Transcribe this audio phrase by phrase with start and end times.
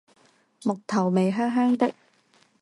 [0.63, 1.93] 木頭味香香的